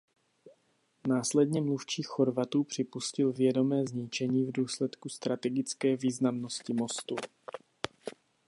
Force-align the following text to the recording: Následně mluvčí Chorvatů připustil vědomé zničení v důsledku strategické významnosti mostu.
Následně 1.07 1.61
mluvčí 1.61 2.03
Chorvatů 2.03 2.63
připustil 2.63 3.31
vědomé 3.33 3.85
zničení 3.85 4.45
v 4.45 4.51
důsledku 4.51 5.09
strategické 5.09 5.95
významnosti 5.95 6.73
mostu. 6.73 7.15